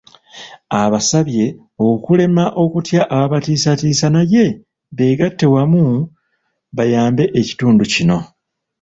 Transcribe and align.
Abasabye 0.83 1.45
okulema 1.89 2.45
okutya 2.63 3.01
ababatiisatiisa 3.15 4.07
naye 4.15 4.45
beegatte 4.97 5.45
wamu 5.53 5.83
bayambe 6.75 7.23
ekitundu 7.39 7.83
kino. 7.93 8.17